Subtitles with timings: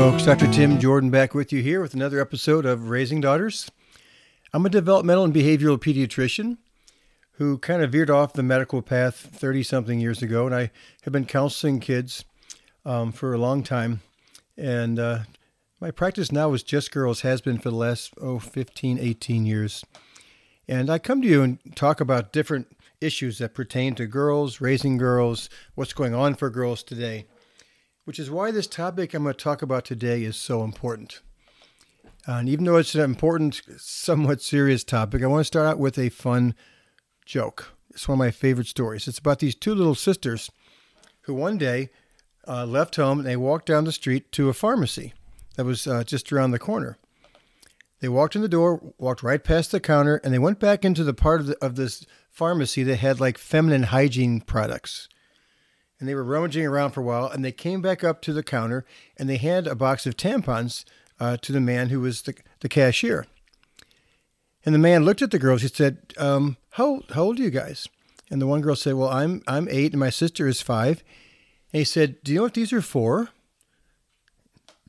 [0.00, 0.50] Folks, Dr.
[0.50, 3.70] Tim Jordan back with you here with another episode of Raising Daughters.
[4.50, 6.56] I'm a developmental and behavioral pediatrician
[7.32, 10.70] who kind of veered off the medical path 30 something years ago, and I
[11.02, 12.24] have been counseling kids
[12.86, 14.00] um, for a long time.
[14.56, 15.18] And uh,
[15.82, 19.84] my practice now is just girls, has been for the last, oh, 15, 18 years.
[20.66, 24.96] And I come to you and talk about different issues that pertain to girls, raising
[24.96, 27.26] girls, what's going on for girls today
[28.10, 31.20] which is why this topic I'm going to talk about today is so important.
[32.26, 35.96] and even though it's an important, somewhat serious topic, I want to start out with
[35.96, 36.56] a fun
[37.24, 37.72] joke.
[37.90, 39.06] It's one of my favorite stories.
[39.06, 40.50] It's about these two little sisters
[41.20, 41.90] who one day
[42.48, 45.14] uh, left home and they walked down the street to a pharmacy
[45.54, 46.98] that was uh, just around the corner.
[48.00, 51.04] They walked in the door, walked right past the counter, and they went back into
[51.04, 55.08] the part of, the, of this pharmacy that had like feminine hygiene products
[56.00, 58.42] and they were rummaging around for a while, and they came back up to the
[58.42, 58.84] counter
[59.18, 60.84] and they handed a box of tampons
[61.20, 63.26] uh, to the man who was the, the cashier.
[64.64, 65.62] And the man looked at the girls.
[65.62, 67.86] He said, um, "How how old are you guys?"
[68.30, 71.02] And the one girl said, "Well, I'm I'm eight, and my sister is five.
[71.72, 73.28] And he said, "Do you know what these are for?"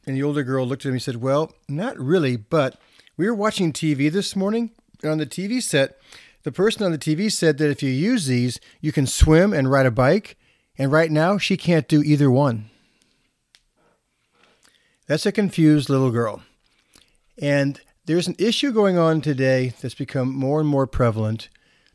[0.06, 0.96] And the older girl looked at him.
[0.96, 2.80] and said, "Well, not really, but
[3.16, 4.72] we were watching TV this morning.
[5.04, 5.98] And on the TV set,
[6.44, 9.72] the person on the TV said that if you use these, you can swim and
[9.72, 10.38] ride a bike."
[10.82, 12.72] And right now, she can't do either one.
[15.06, 16.42] That's a confused little girl.
[17.40, 21.50] And there's an issue going on today that's become more and more prevalent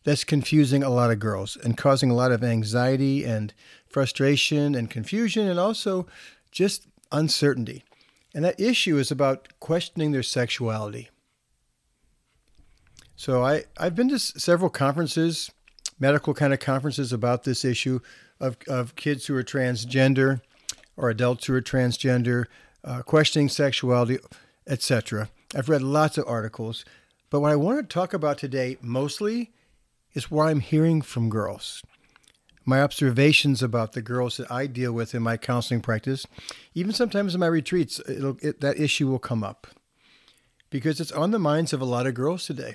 [0.05, 3.53] that's confusing a lot of girls and causing a lot of anxiety and
[3.89, 6.07] frustration and confusion and also
[6.53, 7.83] just uncertainty.
[8.37, 11.11] And that issue is about questioning their sexuality.
[13.17, 15.51] So I, I've been to several conferences,
[15.99, 17.99] medical kind of conferences about this issue
[18.41, 20.41] of, of kids who are transgender
[20.97, 22.45] or adults who are transgender,
[22.85, 24.19] uh, questioning sexuality,
[24.67, 25.29] etc.
[25.55, 26.85] I've read lots of articles,
[27.31, 29.53] but what I want to talk about today mostly
[30.15, 31.83] is what I'm hearing from girls.
[32.65, 36.27] My observations about the girls that I deal with in my counseling practice,
[36.75, 39.69] even sometimes in my retreats, it, that issue will come up
[40.71, 42.75] because it's on the minds of a lot of girls today.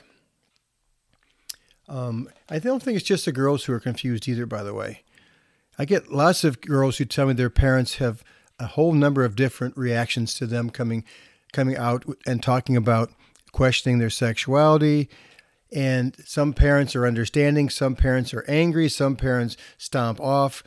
[1.90, 5.02] Um, I don't think it's just the girls who are confused either, by the way.
[5.78, 8.24] I get lots of girls who tell me their parents have
[8.60, 11.04] a whole number of different reactions to them coming
[11.52, 13.12] coming out and talking about
[13.52, 15.10] questioning their sexuality.
[15.74, 20.64] And some parents are understanding, some parents are angry, some parents stomp off.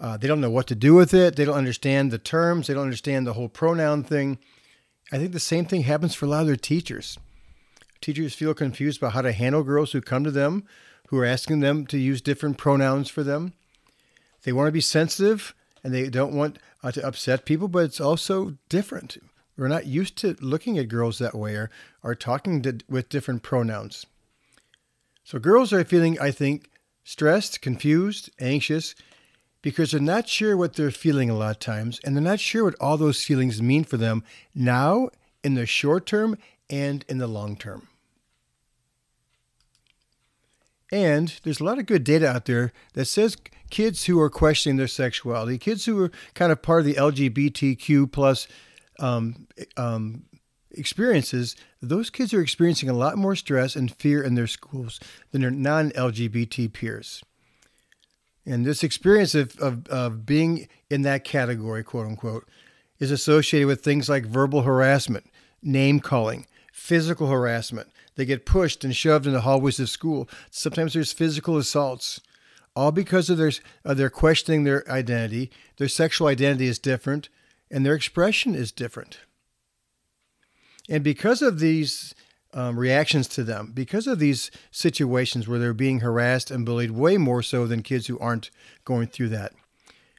[0.00, 1.36] Uh, they don't know what to do with it.
[1.36, 2.66] They don't understand the terms.
[2.66, 4.38] They don't understand the whole pronoun thing.
[5.12, 7.18] I think the same thing happens for a lot of their teachers.
[8.00, 10.64] Teachers feel confused about how to handle girls who come to them,
[11.08, 13.52] who are asking them to use different pronouns for them.
[14.42, 18.00] They want to be sensitive and they don't want uh, to upset people, but it's
[18.00, 19.18] also different.
[19.56, 21.70] We're not used to looking at girls that way or,
[22.02, 24.06] or talking to, with different pronouns.
[25.24, 26.70] So girls are feeling, I think,
[27.04, 28.94] stressed, confused, anxious,
[29.62, 32.64] because they're not sure what they're feeling a lot of times, and they're not sure
[32.64, 34.24] what all those feelings mean for them
[34.54, 35.10] now,
[35.44, 37.86] in the short term, and in the long term.
[40.92, 43.36] And there's a lot of good data out there that says
[43.70, 48.10] kids who are questioning their sexuality, kids who are kind of part of the LGBTQ
[48.10, 48.48] plus
[48.98, 49.46] um,
[49.76, 50.24] um,
[50.72, 55.00] experiences, those kids are experiencing a lot more stress and fear in their schools
[55.30, 57.22] than their non-LGBT peers.
[58.46, 62.48] And this experience of, of, of being in that category, quote unquote,
[62.98, 65.26] is associated with things like verbal harassment,
[65.62, 67.88] name calling, physical harassment.
[68.20, 70.28] They get pushed and shoved in the hallways of school.
[70.50, 72.20] Sometimes there's physical assaults
[72.76, 73.50] all because of their
[73.82, 75.50] their questioning their identity.
[75.78, 77.30] Their sexual identity is different,
[77.70, 79.20] and their expression is different.
[80.86, 82.14] And because of these
[82.52, 87.16] um, reactions to them, because of these situations where they're being harassed and bullied, way
[87.16, 88.50] more so than kids who aren't
[88.84, 89.54] going through that.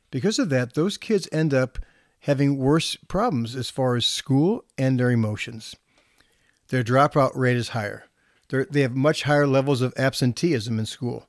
[0.09, 1.77] Because of that, those kids end up
[2.21, 5.75] having worse problems as far as school and their emotions.
[6.71, 8.05] Their dropout rate is higher.
[8.47, 11.27] They're, they have much higher levels of absenteeism in school.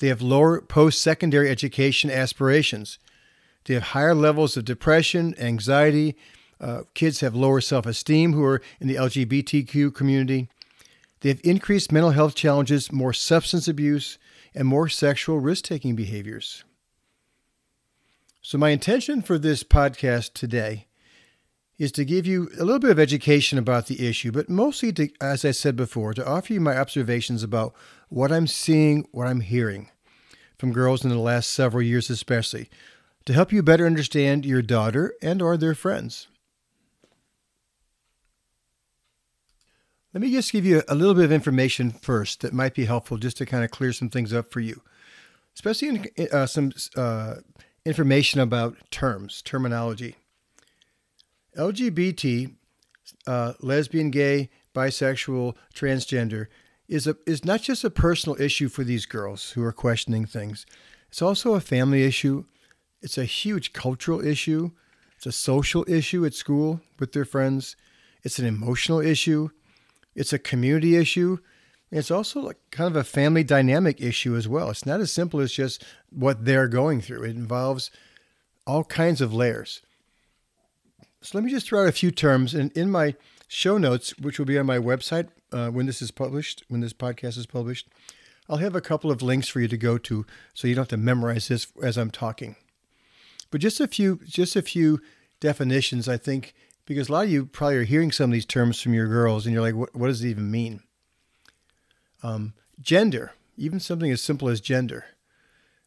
[0.00, 2.98] They have lower post secondary education aspirations.
[3.64, 6.16] They have higher levels of depression, anxiety.
[6.60, 10.48] Uh, kids have lower self esteem who are in the LGBTQ community.
[11.20, 14.18] They have increased mental health challenges, more substance abuse,
[14.56, 16.64] and more sexual risk taking behaviors.
[18.42, 20.88] So, my intention for this podcast today
[21.78, 25.08] is to give you a little bit of education about the issue, but mostly, to,
[25.20, 27.74] as I said before, to offer you my observations about
[28.08, 29.90] what I'm seeing, what I'm hearing
[30.58, 32.70] from girls in the last several years, especially,
[33.26, 36.28] to help you better understand your daughter and or their friends.
[40.12, 43.16] Let me just give you a little bit of information first that might be helpful
[43.16, 44.80] just to kind of clear some things up for you,
[45.56, 47.36] especially in, uh, some uh,
[47.84, 50.14] information about terms, terminology.
[51.56, 52.54] LGBT,
[53.26, 56.46] uh, lesbian, gay, bisexual, transgender,
[56.88, 60.66] is a is not just a personal issue for these girls who are questioning things.
[61.08, 62.44] It's also a family issue.
[63.00, 64.70] It's a huge cultural issue.
[65.16, 67.76] It's a social issue at school with their friends.
[68.22, 69.50] It's an emotional issue.
[70.14, 71.38] It's a community issue.
[71.90, 74.70] It's also like kind of a family dynamic issue as well.
[74.70, 77.22] It's not as simple as just what they're going through.
[77.24, 77.90] It involves
[78.66, 79.80] all kinds of layers.
[81.24, 82.52] So let me just throw out a few terms.
[82.52, 83.14] And in my
[83.48, 86.92] show notes, which will be on my website uh, when this is published, when this
[86.92, 87.88] podcast is published,
[88.46, 90.88] I'll have a couple of links for you to go to, so you don't have
[90.88, 92.56] to memorize this as I'm talking.
[93.50, 95.00] But just a few, just a few
[95.40, 96.54] definitions, I think,
[96.84, 99.46] because a lot of you probably are hearing some of these terms from your girls,
[99.46, 100.82] and you're like, what, does it even mean?
[102.22, 105.06] Um, gender, even something as simple as gender.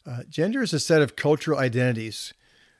[0.04, 2.34] Uh, gender is a set of cultural identities.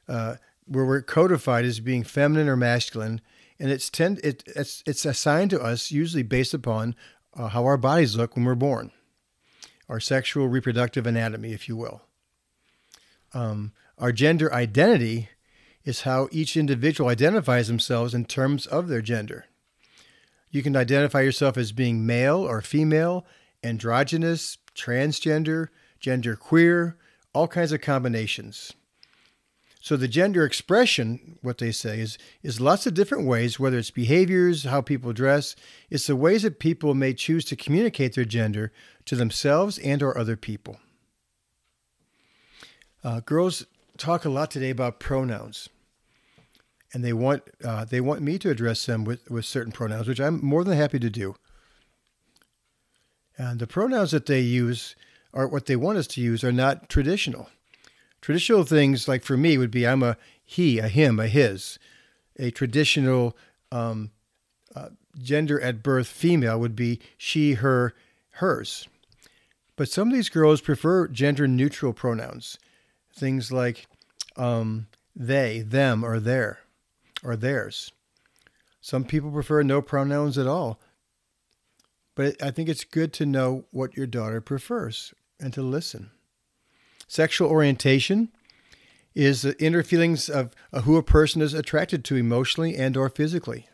[0.08, 0.38] Uh,
[0.68, 3.22] where we're codified as being feminine or masculine,
[3.60, 6.96] and it's tend it, it's it's assigned to us usually based upon
[7.36, 8.92] uh, how our bodies look when we're born,
[9.90, 12.02] our sexual reproductive anatomy, if you will.
[13.34, 15.30] Um, our gender identity
[15.84, 19.46] is how each individual identifies themselves in terms of their gender.
[20.52, 23.26] You can identify yourself as being male or female,
[23.64, 26.98] androgynous, transgender, gender queer,
[27.34, 28.74] all kinds of combinations.
[29.88, 33.90] So the gender expression, what they say, is is lots of different ways, whether it's
[33.90, 35.56] behaviors, how people dress,
[35.90, 38.74] it's the ways that people may choose to communicate their gender
[39.06, 40.76] to themselves and or other people.
[43.02, 43.66] Uh, girls
[43.98, 45.70] talk a lot today about pronouns,
[46.94, 50.20] and they want uh, they want me to address them with, with certain pronouns, which
[50.20, 51.38] I'm more than happy to do.
[53.38, 54.98] And the pronouns that they use
[55.34, 57.48] are what they want us to use are not traditional.
[58.28, 61.80] Traditional things, like for me, would be I'm a he, a him, a his.
[62.38, 63.38] A traditional
[63.72, 64.12] um,
[64.76, 67.94] uh, gender at birth female would be she, her,
[68.32, 68.86] hers.
[69.78, 72.60] But some of these girls prefer gender neutral pronouns,
[73.16, 73.88] things like
[74.36, 76.60] um, they, them, or their,
[77.24, 77.94] or theirs.
[78.82, 80.82] Some people prefer no pronouns at all.
[82.14, 86.12] But I think it's good to know what your daughter prefers and to listen.
[87.08, 88.30] Sexual orientation
[89.16, 93.68] is the inner feelings of who a person is attracted to emotionally and or physically.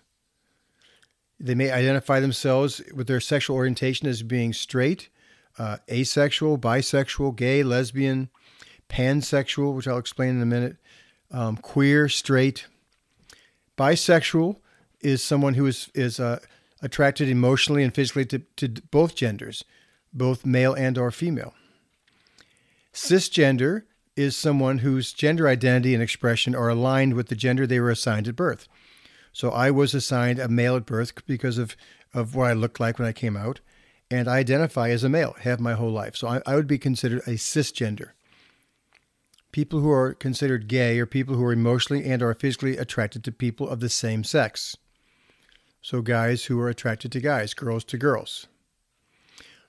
[1.39, 5.09] They may identify themselves with their sexual orientation as being straight,
[5.57, 8.29] uh, asexual, bisexual, gay, lesbian,
[8.87, 10.77] pansexual, which I'll explain in a minute,
[11.31, 12.67] um, queer, straight.
[13.77, 14.57] Bisexual
[15.01, 16.39] is someone who is is uh,
[16.81, 19.65] attracted emotionally and physically to, to both genders,
[20.13, 21.53] both male and or female.
[22.93, 23.83] Cisgender
[24.15, 28.27] is someone whose gender identity and expression are aligned with the gender they were assigned
[28.27, 28.67] at birth.
[29.31, 31.75] So I was assigned a male at birth because of,
[32.13, 33.61] of what I looked like when I came out,
[34.11, 36.15] and I identify as a male, have my whole life.
[36.15, 38.11] So I, I would be considered a cisgender.
[39.51, 43.31] People who are considered gay are people who are emotionally and are physically attracted to
[43.31, 44.77] people of the same sex.
[45.81, 48.47] So guys who are attracted to guys, girls to girls.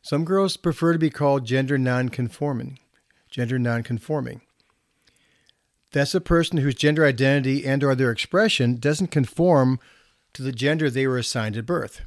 [0.03, 2.79] Some girls prefer to be called gender nonconforming
[3.35, 4.41] gender nonconforming.
[5.91, 9.81] That's a person whose gender identity and or their expression doesn't conform
[10.35, 12.03] to the gender they were assigned at birth.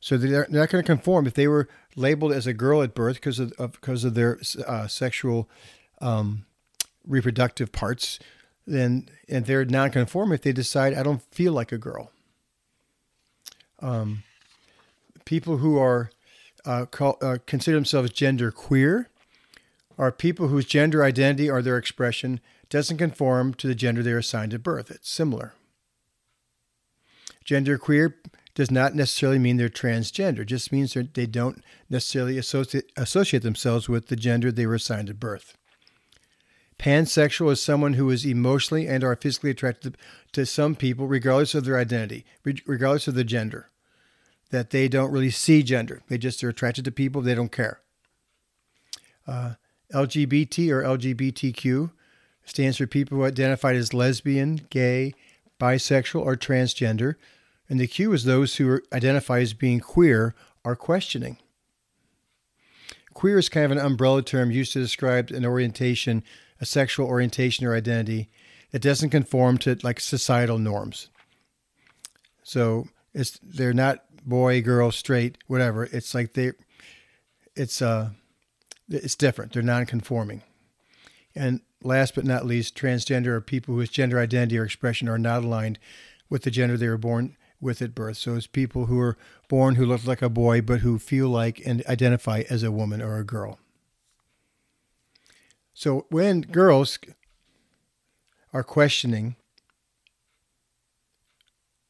[0.00, 3.16] So they're not going to conform if they were labeled as a girl at birth
[3.16, 5.46] because of, of because of their uh, sexual
[6.00, 6.46] um,
[7.06, 8.18] reproductive parts.
[8.66, 12.12] Then and they're nonconforming if they decide I don't feel like a girl.
[13.80, 14.22] Um,
[15.26, 16.10] people who are
[16.64, 19.10] uh, call, uh, consider themselves gender queer
[20.00, 22.40] are people whose gender identity or their expression
[22.70, 24.90] doesn't conform to the gender they are assigned at birth.
[24.90, 25.52] It's similar.
[27.44, 28.16] Gender queer
[28.54, 30.40] does not necessarily mean they're transgender.
[30.40, 34.76] It just means that they don't necessarily associate, associate themselves with the gender they were
[34.76, 35.58] assigned at birth.
[36.78, 39.98] Pansexual is someone who is emotionally and are physically attracted
[40.32, 42.24] to some people, regardless of their identity,
[42.64, 43.68] regardless of the gender.
[44.48, 46.00] That they don't really see gender.
[46.08, 47.20] They just are attracted to people.
[47.20, 47.80] They don't care.
[49.26, 49.54] Uh,
[49.92, 51.90] LGBT or LGBTQ
[52.44, 55.14] stands for people who identify as lesbian, gay,
[55.60, 57.16] bisexual, or transgender.
[57.68, 61.38] And the Q is those who identify as being queer or questioning.
[63.14, 66.22] Queer is kind of an umbrella term used to describe an orientation
[66.60, 68.28] a sexual orientation or identity
[68.70, 71.08] that doesn't conform to like societal norms.
[72.42, 75.84] So it's they're not boy, girl, straight, whatever.
[75.84, 76.52] It's like they,
[77.56, 78.10] it's uh,
[78.90, 79.52] it's different.
[79.52, 80.42] They're non-conforming.
[81.34, 85.44] And last but not least, transgender are people whose gender identity or expression are not
[85.44, 85.78] aligned
[86.28, 88.16] with the gender they were born with at birth.
[88.16, 89.16] So it's people who are
[89.48, 93.02] born who look like a boy but who feel like and identify as a woman
[93.02, 93.58] or a girl.
[95.74, 96.98] So when girls
[98.52, 99.36] are questioning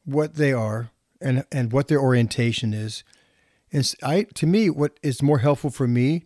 [0.05, 3.03] what they are and and what their orientation is,
[3.71, 6.25] and I to me what is more helpful for me,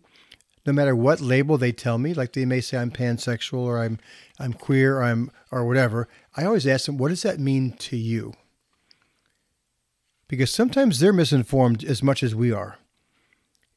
[0.66, 3.98] no matter what label they tell me, like they may say I'm pansexual or I'm
[4.38, 7.96] I'm queer or I'm or whatever, I always ask them, what does that mean to
[7.96, 8.34] you?
[10.28, 12.78] Because sometimes they're misinformed as much as we are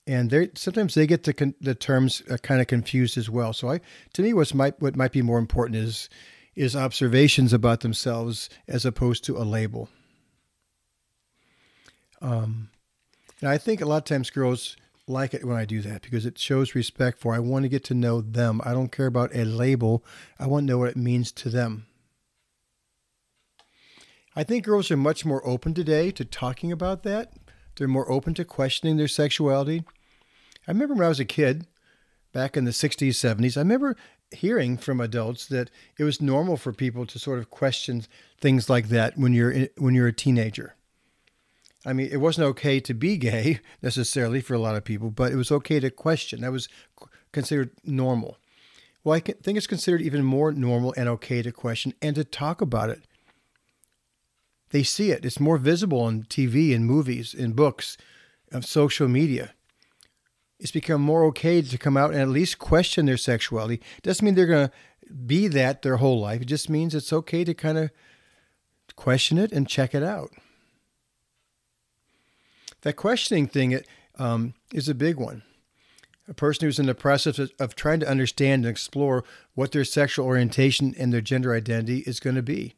[0.10, 3.53] and they sometimes they get the con- the terms uh, kind of confused as well.
[3.53, 3.79] So I,
[4.13, 6.10] to me, what's might what might be more important is
[6.55, 9.88] is observations about themselves as opposed to a label.
[12.22, 12.69] Um,
[13.39, 14.75] and I think a lot of times girls
[15.10, 17.34] like it when I do that because it shows respect for.
[17.34, 18.62] I want to get to know them.
[18.63, 20.04] I don't care about a label.
[20.39, 21.88] I want to know what it means to them.
[24.36, 27.34] I think girls are much more open today to talking about that.
[27.75, 29.84] They're more open to questioning their sexuality.
[30.68, 31.66] I remember when I was a kid,
[32.32, 33.96] back in the 60s, 70s, I remember
[34.32, 38.04] hearing from adults that it was normal for people to sort of question
[38.39, 40.75] things like that when you're when you're a teenager.
[41.86, 45.32] I mean, it wasn't okay to be gay necessarily for a lot of people, but
[45.32, 46.42] it was okay to question.
[46.42, 46.68] That was
[47.32, 48.38] considered normal.
[49.04, 52.60] Well, I think it's considered even more normal and okay to question and to talk
[52.60, 53.04] about it.
[54.72, 55.26] They see it.
[55.26, 57.98] It's more visible on TV and movies, in books,
[58.52, 59.54] of social media
[60.60, 63.76] it's become more okay to come out and at least question their sexuality.
[63.98, 64.74] It Doesn't mean they're going to
[65.14, 66.42] be that their whole life.
[66.42, 67.92] It just means it's okay to kind of
[68.96, 70.32] question it and check it out.
[72.82, 73.82] That questioning thing
[74.18, 75.44] um, is a big one.
[76.28, 79.24] A person who's in the process of, trying to understand and explore
[79.56, 82.76] what their sexual orientation and their gender identity is going to be.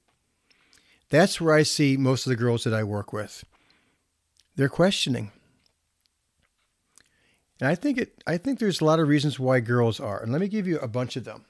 [1.10, 3.43] That's where I see most of the girls that I work with.
[4.55, 5.31] They're questioning.
[7.60, 10.22] And I think it I think there's a lot of reasons why girls are.
[10.22, 11.46] And let me give you a bunch of them.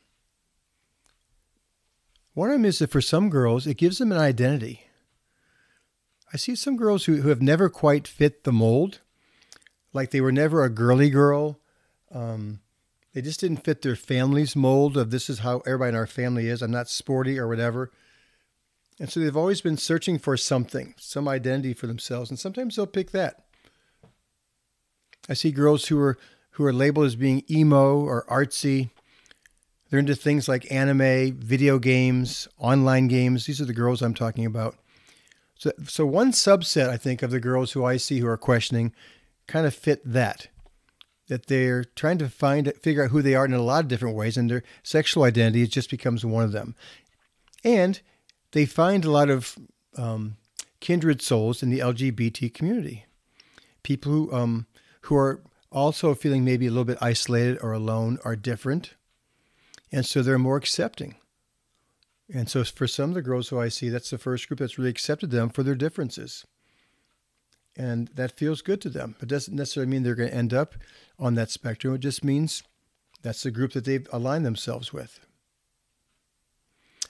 [2.34, 4.86] One of them is that for some girls, it gives them an identity.
[6.34, 9.02] I see some girls who, who have never quite fit the mold,
[9.94, 11.60] like they were never a girly girl.
[12.14, 12.62] Um,
[13.14, 16.48] they just didn't fit their family's mold of this is how everybody in our family
[16.48, 16.62] is.
[16.62, 17.92] I'm not sporty or whatever.
[19.00, 22.30] And so they've always been searching for something, some identity for themselves.
[22.30, 23.44] And sometimes they'll pick that.
[25.28, 26.18] I see girls who are
[26.56, 28.90] who are labeled as being emo or artsy.
[29.90, 33.46] They're into things like anime, video games, online games.
[33.46, 34.76] These are the girls I'm talking about.
[35.62, 38.94] So, so one subset, I think, of the girls who I see who are questioning
[39.46, 40.48] kind of fit that.
[41.28, 44.16] That they're trying to find, figure out who they are in a lot of different
[44.16, 46.74] ways, and their sexual identity just becomes one of them.
[47.64, 48.02] And
[48.54, 49.56] they find a lot of
[49.96, 50.38] um,
[50.80, 53.06] kindred souls in the LGBT community.
[53.84, 54.66] People who um,
[55.02, 58.96] who are also feeling maybe a little bit isolated or alone are different.
[59.92, 61.18] And so they're more accepting.
[62.34, 64.78] And so for some of the girls who I see, that's the first group that's
[64.78, 66.46] really accepted them for their differences.
[67.76, 69.16] And that feels good to them.
[69.22, 70.76] It doesn't necessarily mean they're going to end up
[71.20, 71.96] on that spectrum.
[71.96, 72.64] It just means
[73.22, 75.20] that's the group that they've aligned themselves with.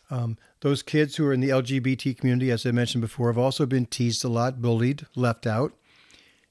[0.09, 3.65] Um, those kids who are in the LGBT community, as I mentioned before, have also
[3.65, 5.73] been teased a lot, bullied, left out.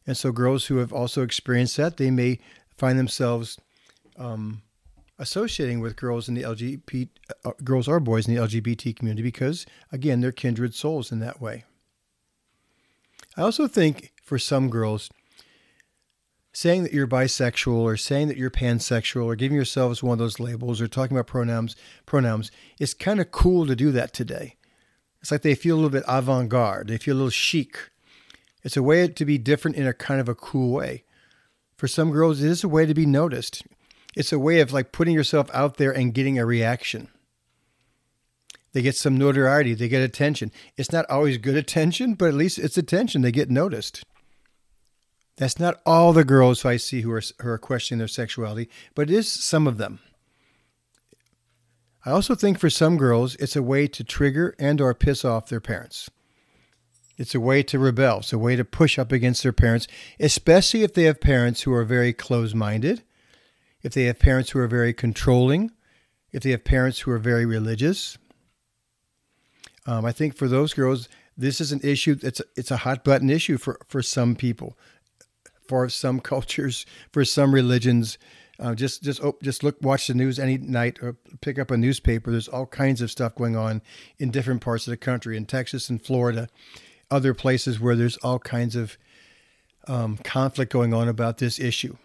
[0.07, 2.39] And so, girls who have also experienced that, they may
[2.77, 3.61] find themselves
[4.17, 4.63] um,
[5.21, 7.09] associating with girls in the LGBT,
[7.45, 11.41] uh, girls or boys in the LGBT community because, again, they're kindred souls in that
[11.41, 11.65] way.
[13.37, 15.09] I also think for some girls,
[16.53, 20.41] saying that you're bisexual or saying that you're pansexual or giving yourselves one of those
[20.41, 22.51] labels or talking about pronouns pronouns
[22.81, 24.57] it's kind of cool to do that today
[25.21, 27.79] it's like they feel a little bit avant-garde they feel a little chic
[28.63, 31.05] It's a way to be different in a kind of a cool way.
[31.77, 33.63] For some girls, it is a way to be noticed.
[34.17, 37.09] It's a way of like putting yourself out there and getting a reaction.
[38.73, 40.53] They get some notoriety, they get attention.
[40.77, 43.23] It's not always good attention, but at least it's attention.
[43.23, 44.05] They get noticed.
[45.37, 49.11] That's not all the girls I see who are, who are questioning their sexuality, but
[49.11, 50.01] it is some of them.
[52.05, 55.49] I also think for some girls, it's a way to trigger and or piss off
[55.49, 56.11] their parents.
[57.19, 58.19] It's a way to rebel.
[58.19, 59.87] It's a way to push up against their parents,
[60.19, 63.03] especially if they have parents who are very close-minded,
[63.83, 65.71] if they have parents who are very controlling,
[66.33, 68.19] if they have parents who are very religious.
[69.87, 72.17] Um, I think for those girls, this is an issue.
[72.23, 74.77] A, it's a hot button issue for for some people,
[75.67, 78.19] for some cultures, for some religions.
[78.59, 81.77] Uh, just just oh, just look, watch the news any night, or pick up a
[81.79, 82.31] newspaper.
[82.31, 83.81] There's all kinds of stuff going on
[84.19, 86.49] in different parts of the country, in Texas and Florida,
[87.11, 88.99] other places where there's all kinds of
[89.89, 91.97] um, conflict going on about this issue.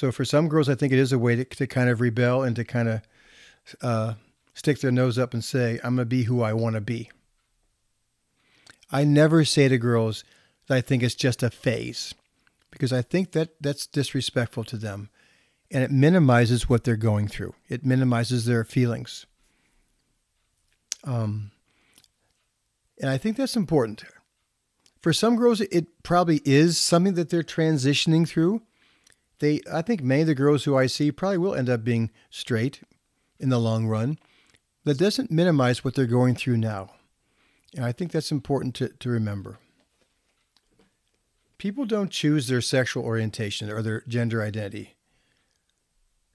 [0.00, 2.42] So for some girls, I think it is a way to, to kind of rebel
[2.42, 3.02] and to kind of
[3.82, 4.14] uh,
[4.54, 7.10] stick their nose up and say, "I'm gonna be who I want to be."
[8.90, 10.24] I never say to girls
[10.68, 12.14] that I think it's just a phase,
[12.70, 15.10] because I think that that's disrespectful to them
[15.70, 17.52] and it minimizes what they're going through.
[17.68, 19.26] It minimizes their feelings.
[21.04, 21.50] Um,
[22.98, 24.04] and I think that's important.
[25.02, 28.62] For some girls, it probably is something that they're transitioning through.
[29.40, 32.10] They, I think many of the girls who I see probably will end up being
[32.30, 32.80] straight
[33.38, 34.18] in the long run.
[34.84, 36.90] That doesn't minimize what they're going through now.
[37.74, 39.58] And I think that's important to, to remember.
[41.58, 44.94] People don't choose their sexual orientation or their gender identity.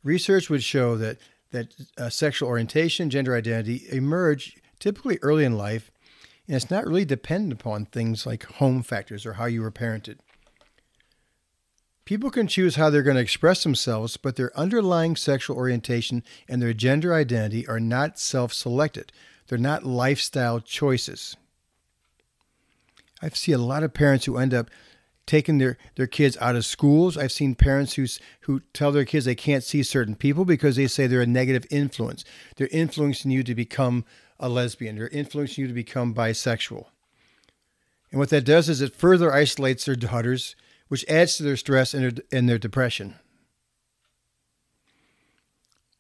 [0.04, 1.18] Research would show that
[1.52, 5.90] that uh, sexual orientation, gender identity emerge typically early in life,
[6.48, 10.18] and it's not really dependent upon things like home factors or how you were parented.
[12.06, 16.62] People can choose how they're going to express themselves, but their underlying sexual orientation and
[16.62, 19.12] their gender identity are not self selected.
[19.48, 21.36] They're not lifestyle choices.
[23.22, 24.70] I see a lot of parents who end up
[25.26, 27.18] taking their, their kids out of schools.
[27.18, 28.06] I've seen parents who,
[28.42, 31.66] who tell their kids they can't see certain people because they say they're a negative
[31.72, 32.24] influence.
[32.56, 34.06] They're influencing you to become
[34.40, 36.86] a lesbian, they're influencing you to become bisexual.
[38.12, 40.56] And what that does is it further isolates their daughters,
[40.88, 43.16] which adds to their stress and their, and their depression.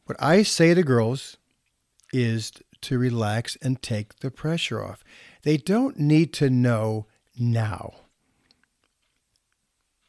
[0.06, 1.38] What I say to girls
[2.14, 5.04] is to relax and take the pressure off.
[5.42, 7.94] They don't need to know now.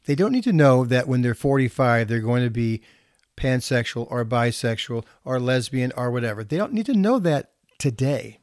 [0.04, 2.82] They don't need to know that when they're 45, they're going to be
[3.36, 6.44] pansexual or bisexual or lesbian or whatever.
[6.44, 8.38] They don't need to know that today.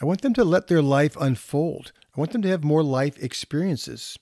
[0.00, 1.92] I want them to let their life unfold.
[2.16, 4.18] I want them to have more life experiences.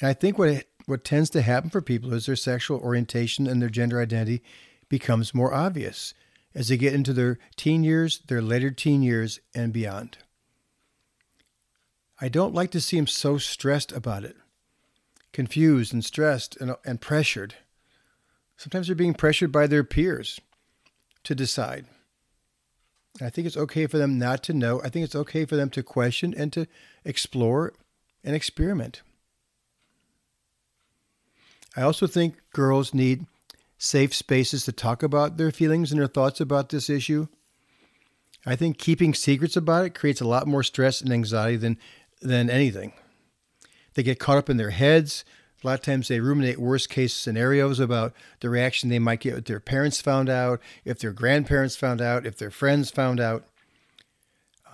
[0.00, 3.62] And I think what what tends to happen for people is their sexual orientation and
[3.62, 4.42] their gender identity
[4.88, 6.12] becomes more obvious
[6.54, 10.18] as they get into their teen years, their later teen years, and beyond.
[12.20, 14.36] I don't like to see them so stressed about it,
[15.32, 17.54] confused and stressed and, and pressured.
[18.56, 20.40] Sometimes they're being pressured by their peers
[21.24, 21.86] to decide.
[23.20, 24.80] I think it's okay for them not to know.
[24.82, 26.66] I think it's okay for them to question and to
[27.04, 27.74] explore
[28.24, 29.02] and experiment.
[31.76, 33.26] I also think girls need
[33.78, 37.26] safe spaces to talk about their feelings and their thoughts about this issue.
[38.46, 41.78] I think keeping secrets about it creates a lot more stress and anxiety than
[42.20, 42.92] than anything.
[43.94, 45.24] They get caught up in their heads.
[45.62, 49.38] A lot of times they ruminate worst case scenarios about the reaction they might get
[49.38, 53.44] if their parents found out, if their grandparents found out, if their friends found out.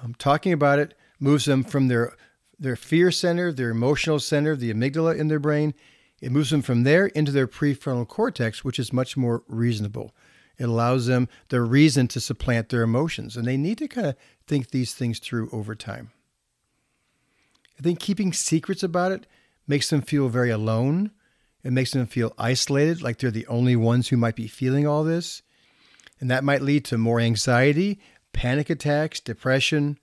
[0.02, 2.16] Um, talking about it moves them from their
[2.58, 5.74] their fear center, their emotional center, the amygdala in their brain.
[6.20, 10.12] It moves them from there into their prefrontal cortex, which is much more reasonable.
[10.58, 14.16] It allows them the reason to supplant their emotions, and they need to kind of
[14.48, 16.10] think these things through over time.
[17.78, 19.26] I think keeping secrets about it
[19.68, 21.10] makes them feel very alone.
[21.62, 25.04] It makes them feel isolated, like they're the only ones who might be feeling all
[25.04, 25.42] this.
[26.20, 28.00] And that might lead to more anxiety,
[28.32, 29.98] panic attacks, depression.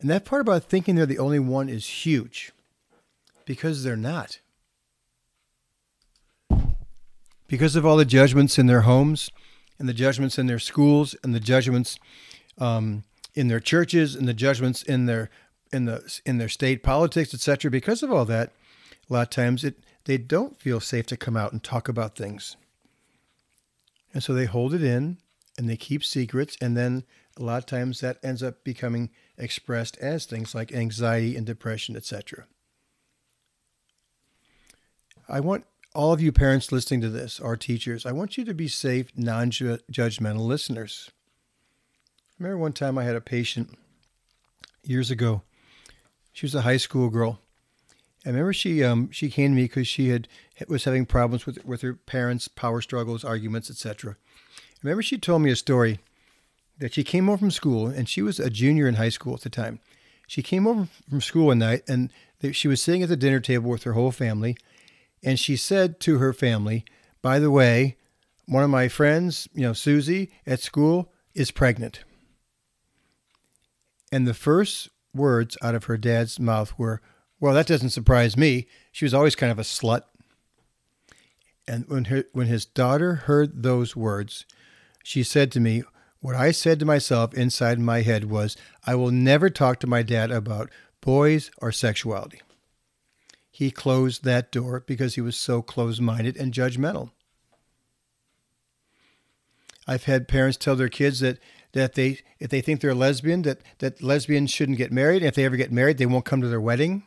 [0.00, 2.52] And that part about thinking they're the only one is huge
[3.44, 4.40] because they're not.
[7.46, 9.30] Because of all the judgments in their homes,
[9.78, 11.98] and the judgments in their schools, and the judgments
[12.58, 15.30] um, in their churches, and the judgments in their
[15.72, 17.70] in the in their state politics, etc.
[17.70, 18.52] Because of all that,
[19.08, 22.16] a lot of times it they don't feel safe to come out and talk about
[22.16, 22.56] things,
[24.12, 25.18] and so they hold it in
[25.56, 27.04] and they keep secrets, and then
[27.36, 31.96] a lot of times that ends up becoming expressed as things like anxiety and depression,
[31.96, 32.46] etc.
[35.28, 38.54] I want all of you parents listening to this, our teachers, I want you to
[38.54, 41.10] be safe, non judgmental listeners.
[42.38, 43.76] I remember one time I had a patient
[44.84, 45.42] years ago.
[46.32, 47.40] She was a high school girl.
[48.24, 50.28] I remember she um, she came to me because she had
[50.68, 54.16] was having problems with with her parents, power struggles, arguments, etc.
[54.16, 56.00] I remember she told me a story
[56.78, 59.40] that she came home from school and she was a junior in high school at
[59.40, 59.80] the time.
[60.26, 62.10] She came home from school one night and
[62.52, 64.56] she was sitting at the dinner table with her whole family
[65.22, 66.84] and she said to her family,
[67.22, 67.96] by the way,
[68.46, 72.04] one of my friends, you know, Susie at school is pregnant.
[74.10, 77.02] And the first words out of her dad's mouth were,
[77.40, 78.66] well, that doesn't surprise me.
[78.92, 80.02] She was always kind of a slut.
[81.66, 84.46] And when her, when his daughter heard those words,
[85.04, 85.82] she said to me,
[86.20, 90.02] what I said to myself inside my head was, I will never talk to my
[90.02, 90.70] dad about
[91.00, 92.40] boys or sexuality
[93.58, 97.10] he closed that door because he was so close minded and judgmental.
[99.84, 101.40] I've had parents tell their kids that,
[101.72, 105.24] that they if they think they're a lesbian, that, that lesbians shouldn't get married.
[105.24, 107.02] If they ever get married, they won't come to their wedding.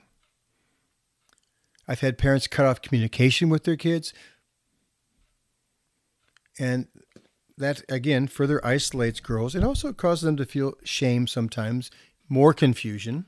[1.87, 4.13] I've had parents cut off communication with their kids.
[6.59, 6.87] And
[7.57, 11.91] that, again, further isolates girls and also causes them to feel shame sometimes,
[12.29, 13.25] more confusion.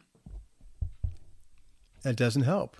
[2.04, 2.78] That doesn't help.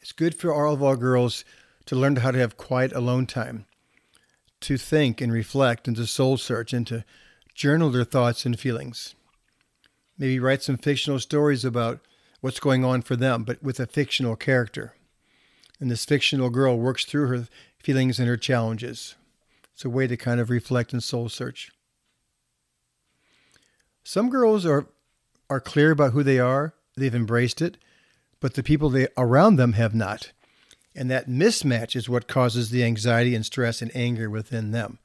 [0.00, 1.44] It's good for all of our girls
[1.86, 3.66] to learn how to have quiet alone time,
[4.60, 7.04] to think and reflect and to soul search and to
[7.54, 9.14] journal their thoughts and feelings.
[10.18, 12.00] Maybe write some fictional stories about
[12.46, 14.94] what's going on for them, but with a fictional character.
[15.80, 17.48] And this fictional girl works through her
[17.82, 19.16] feelings and her challenges.
[19.74, 21.72] It's a way to kind of reflect and soul search.
[24.04, 24.86] Some girls are
[25.50, 27.78] are clear about who they are, they've embraced it,
[28.40, 30.30] but the people they, around them have not.
[30.94, 35.00] And that mismatch is what causes the anxiety and stress and anger within them.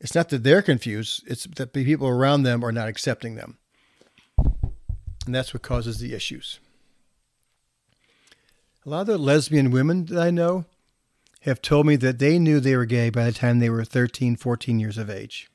[0.00, 3.58] It's not that they're confused, it's that the people around them are not accepting them.
[4.38, 6.60] And that's what causes the issues.
[8.86, 10.64] A lot of the lesbian women that I know
[11.40, 14.36] have told me that they knew they were gay by the time they were 13,
[14.36, 15.50] 14 years of age.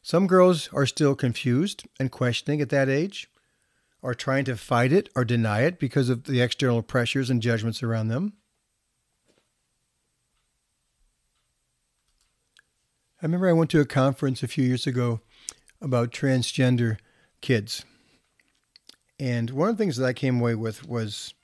[0.00, 3.28] Some girls are still confused and questioning at that age
[4.02, 7.82] are trying to fight it or deny it because of the external pressures and judgments
[7.82, 8.32] around them.
[13.20, 15.20] I remember I went to a conference a few years ago
[15.82, 16.96] about transgender
[17.42, 17.84] kids.
[19.18, 21.34] And one of the things that I came away with was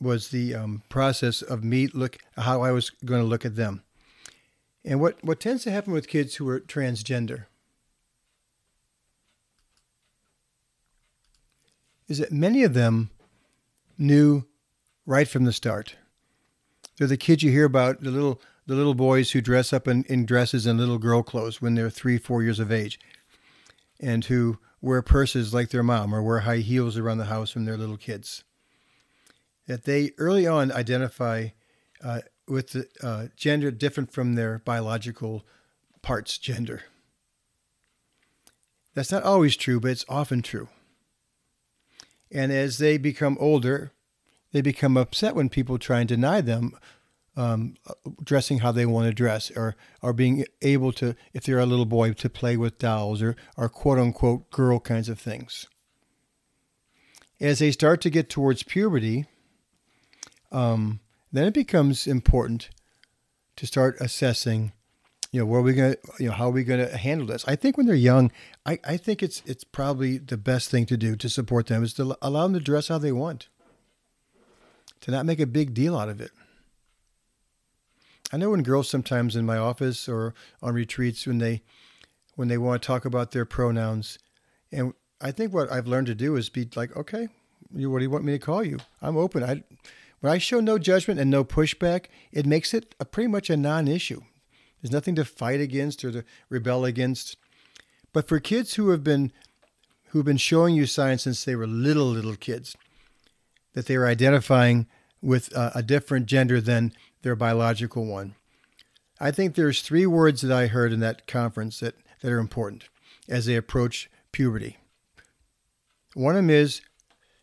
[0.00, 3.82] was the um, process of me look how I was going to look at them.
[4.84, 7.46] And what, what tends to happen with kids who are transgender
[12.08, 13.10] is that many of them
[13.98, 14.44] knew
[15.04, 15.96] right from the start.
[16.96, 20.04] They're the kids you hear about, the little the little boys who dress up in,
[20.04, 23.00] in dresses and little girl clothes when they're three, four years of age,
[23.98, 27.64] and who wear purses like their mom or wear high heels around the house when
[27.64, 28.44] they're little kids.
[29.70, 31.50] That they early on identify
[32.02, 35.46] uh, with the uh, gender different from their biological
[36.02, 36.82] parts gender.
[38.94, 40.70] That's not always true, but it's often true.
[42.32, 43.92] And as they become older,
[44.50, 46.76] they become upset when people try and deny them
[47.36, 47.76] um,
[48.24, 51.86] dressing how they want to dress or, or being able to, if they're a little
[51.86, 55.68] boy, to play with dolls or, or quote unquote girl kinds of things.
[57.40, 59.26] As they start to get towards puberty,
[60.52, 61.00] um,
[61.32, 62.70] then it becomes important
[63.56, 64.72] to start assessing
[65.32, 67.26] you know, where are we going to, you know, how are we going to handle
[67.26, 67.46] this?
[67.46, 68.32] I think when they're young,
[68.66, 71.94] I, I think it's it's probably the best thing to do to support them is
[71.94, 73.48] to allow them to dress how they want,
[75.02, 76.32] to not make a big deal out of it.
[78.32, 81.62] I know when girls sometimes in my office or on retreats when they
[82.34, 84.18] when they want to talk about their pronouns,
[84.72, 87.28] and I think what I've learned to do is be like, okay,
[87.72, 88.78] you, what do you want me to call you?
[89.00, 89.44] I'm open.
[89.44, 89.62] I
[90.20, 93.56] when I show no judgment and no pushback, it makes it a, pretty much a
[93.56, 94.20] non-issue.
[94.80, 97.36] There's nothing to fight against or to rebel against.
[98.12, 99.32] But for kids who have been
[100.08, 102.76] who've been showing you signs since they were little little kids
[103.74, 104.86] that they are identifying
[105.22, 108.34] with a, a different gender than their biological one.
[109.20, 112.88] I think there's three words that I heard in that conference that, that are important
[113.28, 114.78] as they approach puberty.
[116.14, 116.80] One of them is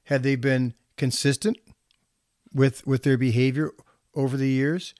[0.06, 1.58] had they been consistent
[2.58, 3.72] with with their behavior
[4.14, 4.94] over the years?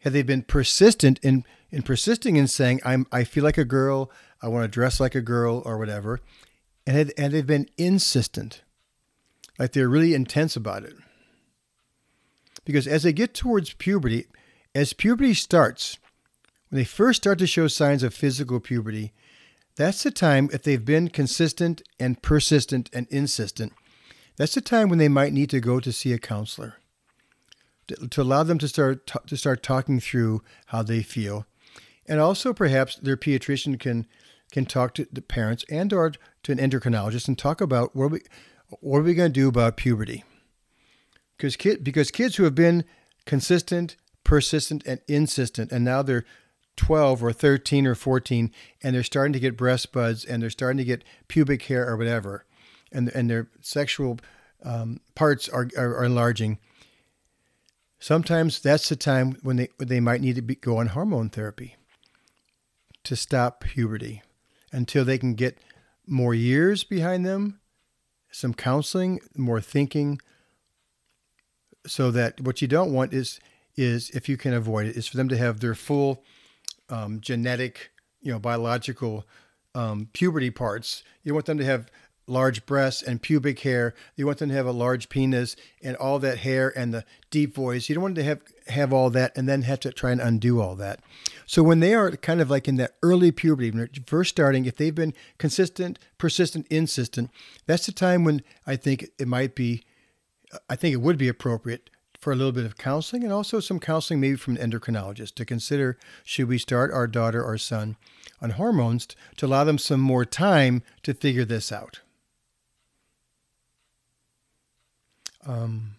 [0.00, 4.10] Have they been persistent in, in persisting in saying, I'm, I feel like a girl,
[4.42, 6.20] I want to dress like a girl, or whatever?
[6.86, 8.62] And, had, and they've been insistent,
[9.58, 10.94] like they're really intense about it.
[12.64, 14.26] Because as they get towards puberty,
[14.74, 15.98] as puberty starts,
[16.70, 19.12] when they first start to show signs of physical puberty,
[19.76, 23.74] that's the time, if they've been consistent and persistent and insistent,
[24.36, 26.79] that's the time when they might need to go to see a counselor
[28.10, 31.46] to, allow them to start to start talking through how they feel,
[32.06, 34.06] and also perhaps their pediatrician can
[34.52, 38.08] can talk to the parents and or to an endocrinologist and talk about what are
[38.08, 38.20] we
[38.80, 40.24] what are we going to do about puberty.
[41.36, 42.84] Because kid because kids who have been
[43.26, 46.24] consistent, persistent, and insistent, and now they're
[46.76, 48.50] 12 or 13 or 14
[48.82, 51.96] and they're starting to get breast buds and they're starting to get pubic hair or
[51.96, 52.46] whatever
[52.90, 54.18] and, and their sexual
[54.64, 56.58] um, parts are, are, are, enlarging
[58.00, 61.28] sometimes that's the time when they, when they might need to be, go on hormone
[61.28, 61.76] therapy
[63.04, 64.22] to stop puberty
[64.72, 65.58] until they can get
[66.06, 67.60] more years behind them
[68.32, 70.20] some counseling more thinking
[71.86, 73.38] so that what you don't want is
[73.76, 76.24] is if you can avoid it is for them to have their full
[76.88, 79.24] um, genetic you know biological
[79.74, 81.02] um, puberty parts.
[81.22, 81.90] You want them to have
[82.30, 83.94] large breasts and pubic hair.
[84.16, 87.54] You want them to have a large penis and all that hair and the deep
[87.54, 87.88] voice.
[87.88, 90.20] You don't want them to have have all that and then have to try and
[90.20, 91.00] undo all that.
[91.44, 94.64] So when they are kind of like in that early puberty when they're first starting
[94.64, 97.30] if they've been consistent persistent insistent
[97.66, 99.82] that's the time when i think it might be
[100.68, 101.90] I think it would be appropriate
[102.20, 105.44] for a little bit of counseling and also some counseling maybe from an endocrinologist to
[105.44, 107.96] consider should we start our daughter or son
[108.42, 112.00] on hormones to allow them some more time to figure this out.
[115.46, 115.96] Um,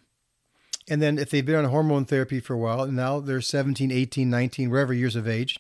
[0.88, 3.92] and then if they've been on hormone therapy for a while, and now they're 17,
[3.92, 5.60] 18, 19, wherever years of age,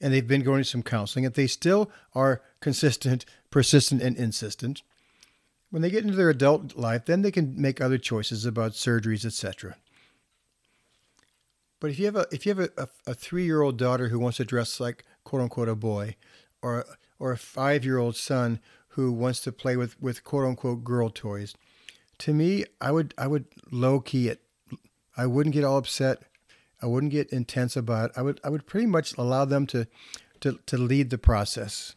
[0.00, 4.82] and they've been going to some counseling, if they still are consistent, persistent, and insistent,
[5.70, 9.24] when they get into their adult life, then they can make other choices about surgeries,
[9.24, 9.76] etc.
[11.80, 14.08] But if you have a if you have a, a, a three year old daughter
[14.08, 16.16] who wants to dress like quote unquote a boy,
[16.62, 16.84] or
[17.18, 21.10] or a five year old son who wants to play with, with quote unquote girl
[21.10, 21.54] toys,
[22.18, 24.40] to me I would I would low key it.
[25.16, 26.22] I wouldn't get all upset.
[26.82, 28.18] I wouldn't get intense about it.
[28.18, 29.86] I would I would pretty much allow them to
[30.40, 31.94] to, to lead the process.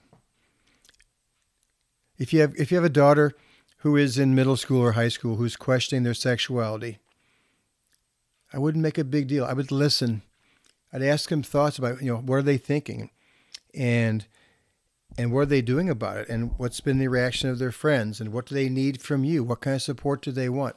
[2.18, 3.34] If you have if you have a daughter
[3.80, 6.98] who is in middle school or high school who's questioning their sexuality.
[8.52, 9.46] I wouldn't make a big deal.
[9.46, 10.24] I would listen.
[10.92, 13.12] I'd ask them thoughts about, you know, what are they thinking?
[13.74, 14.26] And
[15.18, 16.30] and what are they doing about it?
[16.30, 18.22] And what's been the reaction of their friends?
[18.22, 19.44] And what do they need from you?
[19.44, 20.76] What kind of support do they want?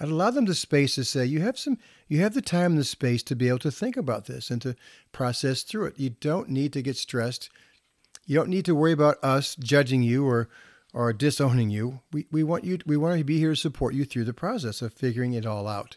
[0.00, 2.80] I'd allow them the space to say, you have some you have the time and
[2.80, 4.76] the space to be able to think about this and to
[5.10, 5.98] process through it.
[5.98, 7.48] You don't need to get stressed.
[8.26, 10.48] You don't need to worry about us judging you or
[10.92, 12.00] or disowning you.
[12.12, 14.82] We, we want you we want to be here to support you through the process
[14.82, 15.96] of figuring it all out.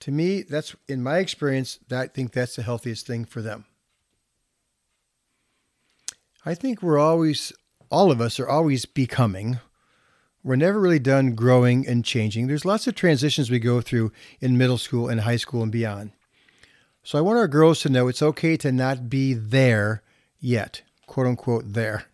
[0.00, 3.66] To me, that's in my experience, that, I think that's the healthiest thing for them.
[6.44, 7.52] I think we're always
[7.90, 9.60] all of us are always becoming.
[10.42, 12.46] We're never really done growing and changing.
[12.46, 16.12] There's lots of transitions we go through in middle school and high school and beyond.
[17.04, 20.02] So I want our girls to know it's okay to not be there
[20.40, 22.06] yet quote unquote, there.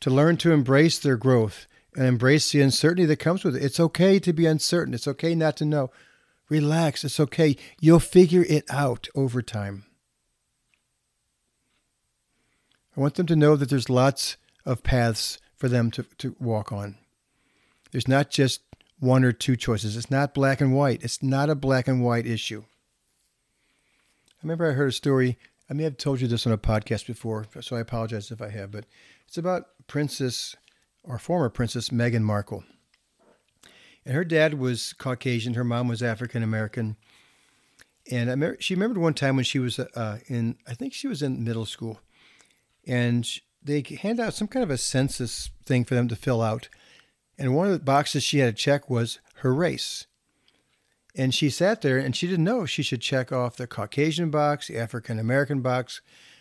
[0.00, 3.62] To learn to embrace their growth and embrace the uncertainty that comes with it.
[3.62, 4.94] It's okay to be uncertain.
[4.94, 5.90] It's okay not to know.
[6.48, 7.04] Relax.
[7.04, 7.54] It's okay.
[7.80, 9.84] You'll figure it out over time.
[12.96, 16.72] I want them to know that there's lots of paths for them to, to walk
[16.72, 16.96] on.
[17.90, 18.62] There's not just
[18.98, 19.96] one or two choices.
[19.96, 21.02] It's not black and white.
[21.02, 22.64] It's not a black and white issue.
[24.28, 25.38] I remember I heard a story
[25.72, 28.50] I may have told you this on a podcast before, so I apologize if I
[28.50, 28.84] have, but
[29.26, 30.54] it's about Princess
[31.02, 32.62] or former Princess Meghan Markle.
[34.04, 36.96] And her dad was Caucasian, her mom was African American.
[38.10, 41.08] And I remember, she remembered one time when she was uh, in, I think she
[41.08, 42.00] was in middle school,
[42.86, 43.28] and
[43.62, 46.68] they hand out some kind of a census thing for them to fill out.
[47.38, 50.06] And one of the boxes she had to check was her race.
[51.14, 54.30] And she sat there and she didn't know if she should check off the Caucasian
[54.30, 56.00] box, the African American box,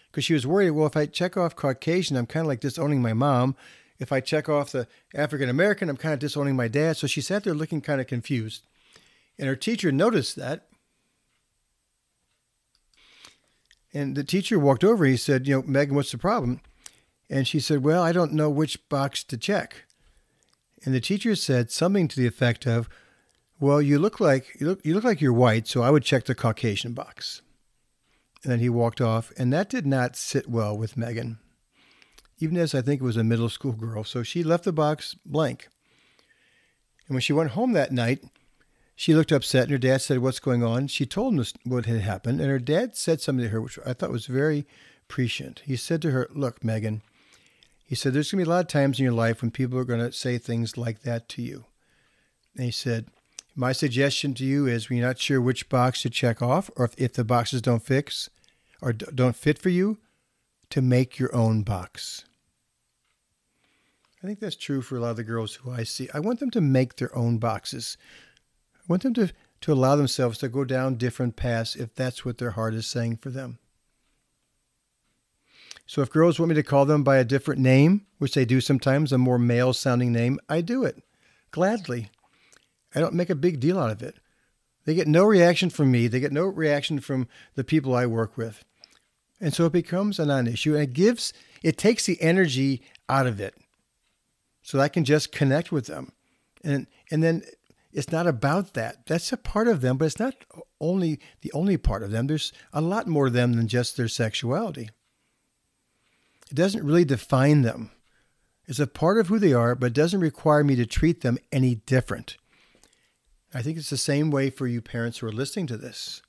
[0.10, 3.02] because she was worried, well, if I check off Caucasian, I'm kind of like disowning
[3.02, 3.56] my mom.
[4.00, 6.98] If I check off the African American, I'm kind of disowning my dad.
[6.98, 8.64] So she sat there looking kind of confused.
[9.38, 10.68] And her teacher noticed that.
[13.94, 15.06] And the teacher walked over.
[15.06, 16.62] He said, You know, Meghan, what's the problem?
[17.30, 19.86] And she said, Well, I don't know which box to check.
[20.84, 22.90] And the teacher said something to the effect of,
[23.60, 26.26] Well, you look like you look you look like you're white, so I would check
[26.26, 27.42] the Caucasian box.
[28.44, 31.38] And then he walked off, and that did not sit well with Meghan.
[32.40, 35.16] Even as I think it was a middle school girl, so she left the box
[35.26, 35.68] blank.
[37.08, 38.24] And when she went home that night,
[39.02, 40.86] she looked upset, and her dad said, What's going on?
[40.86, 43.94] She told him what had happened, and her dad said something to her, which I
[43.94, 44.68] thought was very
[45.08, 45.64] prescient.
[45.66, 47.02] He said to her, Look, Meghan,
[47.84, 49.80] he said, There's going to be a lot of times in your life when people
[49.80, 51.66] are going to say things like that to you.
[52.56, 53.08] And he said,
[53.56, 56.86] My suggestion to you is when you're not sure which box to check off, or
[56.86, 58.30] if, if the boxes don't fix
[58.84, 59.98] or don't fit for you,
[60.70, 62.26] to make your own box.
[64.24, 66.08] I think that's true for a lot of the girls who I see.
[66.14, 67.98] I want them to make their own boxes
[68.88, 72.52] want them to, to allow themselves to go down different paths if that's what their
[72.52, 73.60] heart is saying for them.
[75.86, 78.62] So if girls want me to call them by a different name, which they do
[78.62, 81.04] sometimes, a more male sounding name, I do it
[81.52, 82.10] gladly.
[82.96, 84.16] I don't make a big deal out of it.
[84.86, 88.38] They get no reaction from me, they get no reaction from the people I work
[88.38, 88.64] with.
[89.40, 93.28] And so it becomes a non issue and it gives, it takes the energy out
[93.28, 93.56] of it
[94.62, 96.12] so I can just connect with them.
[96.64, 97.44] And, and then
[97.94, 99.06] it's not about that.
[99.06, 100.36] That's a part of them, but it's not
[100.80, 102.28] only the only part of them.
[102.28, 104.90] There's a lot more of them than just their sexuality.
[106.50, 107.92] It doesn't really define them.
[108.68, 111.38] It's a part of who they are, but it doesn't require me to treat them
[111.52, 112.38] any different.
[113.54, 116.22] I think it's the same way for you parents who are listening to this.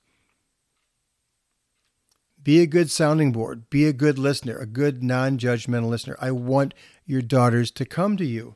[2.41, 3.69] Be a good sounding board.
[3.69, 6.17] Be a good listener, a good non judgmental listener.
[6.19, 6.73] I want
[7.05, 8.55] your daughters to come to you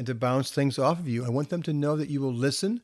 [0.00, 1.26] and to bounce things off of you.
[1.26, 2.80] I want them to know that you will listen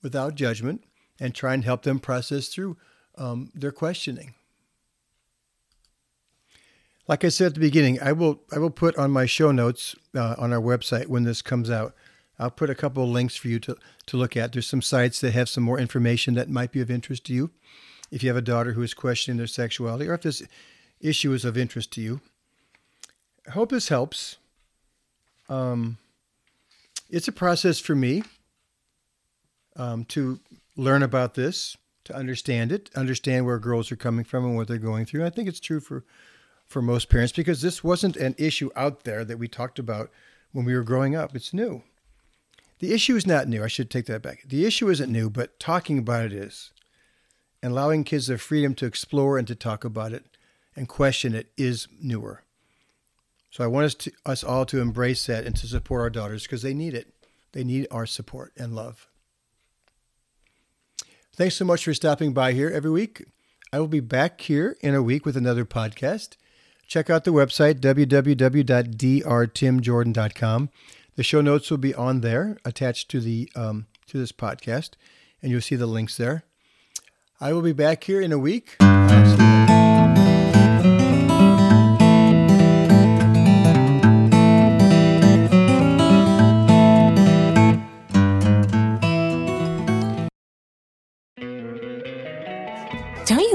[0.00, 0.84] without judgment
[1.18, 2.76] and try and help them process through
[3.18, 4.34] um, their questioning.
[7.08, 9.96] Like I said at the beginning, I will I will put on my show notes
[10.14, 11.96] uh, on our website when this comes out.
[12.38, 14.52] I'll put a couple of links for you to, to look at.
[14.52, 17.50] There's some sites that have some more information that might be of interest to you.
[18.12, 20.44] If you have a daughter who is questioning their sexuality, or if this
[21.00, 22.20] issue is of interest to you,
[23.48, 24.36] I hope this helps.
[25.48, 25.98] Um,
[27.12, 28.24] it's a process for me
[29.76, 30.40] um, to
[30.76, 34.78] learn about this, to understand it, understand where girls are coming from and what they're
[34.78, 35.24] going through.
[35.24, 36.04] I think it's true for
[36.66, 40.10] for most parents because this wasn't an issue out there that we talked about
[40.52, 41.36] when we were growing up.
[41.36, 41.82] It's new.
[42.78, 43.62] The issue is not new.
[43.62, 44.44] I should take that back.
[44.46, 46.72] The issue isn't new, but talking about it is.
[47.62, 50.24] And allowing kids the freedom to explore and to talk about it
[50.74, 52.42] and question it is newer.
[53.52, 56.44] So I want us to, us all to embrace that and to support our daughters
[56.44, 57.12] because they need it.
[57.52, 59.08] They need our support and love.
[61.34, 63.26] Thanks so much for stopping by here every week.
[63.70, 66.36] I will be back here in a week with another podcast.
[66.86, 70.70] Check out the website www.drtimjordan.com.
[71.14, 74.92] The show notes will be on there, attached to the um, to this podcast,
[75.42, 76.44] and you'll see the links there.
[77.38, 78.76] I will be back here in a week.